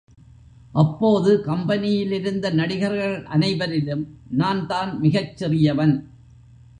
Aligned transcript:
அப்போது 0.73 1.31
கம்பெனியிலிருந்த 1.45 2.53
நடிகர்கள் 2.53 3.25
அனைவரிலும் 3.25 4.03
நான் 4.31 4.67
தான் 4.67 4.99
மிகச் 4.99 5.33
சிறியவன். 5.39 5.95